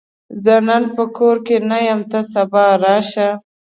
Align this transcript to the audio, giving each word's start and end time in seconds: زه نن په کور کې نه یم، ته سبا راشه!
زه 0.43 0.55
نن 0.67 0.83
په 0.95 1.03
کور 1.17 1.37
کې 1.45 1.57
نه 1.69 1.77
یم، 1.87 2.01
ته 2.11 2.19
سبا 2.33 2.65
راشه! 2.83 3.29